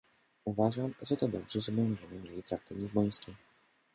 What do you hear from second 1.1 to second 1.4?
to